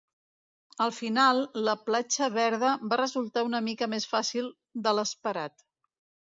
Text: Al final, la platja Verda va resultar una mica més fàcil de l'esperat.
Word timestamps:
Al 0.85 0.93
final, 0.99 1.41
la 1.67 1.75
platja 1.89 2.29
Verda 2.37 2.71
va 2.95 2.99
resultar 3.03 3.45
una 3.49 3.61
mica 3.69 3.89
més 3.93 4.09
fàcil 4.15 4.49
de 4.89 4.97
l'esperat. 5.01 5.63